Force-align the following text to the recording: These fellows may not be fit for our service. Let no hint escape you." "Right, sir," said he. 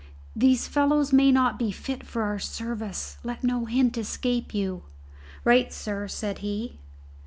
These 0.35 0.67
fellows 0.67 1.13
may 1.13 1.31
not 1.31 1.59
be 1.59 1.71
fit 1.71 2.07
for 2.07 2.23
our 2.23 2.39
service. 2.39 3.19
Let 3.23 3.43
no 3.43 3.65
hint 3.65 3.99
escape 3.99 4.51
you." 4.51 4.81
"Right, 5.45 5.71
sir," 5.71 6.07
said 6.07 6.39
he. 6.39 6.79